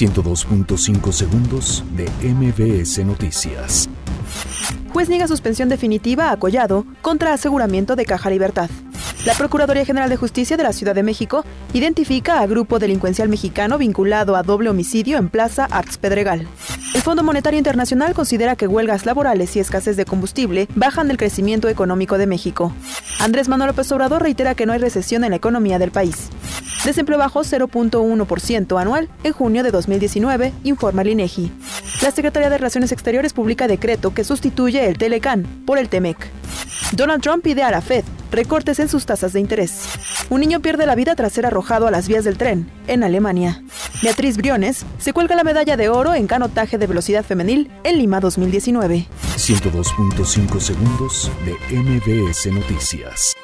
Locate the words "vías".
42.08-42.24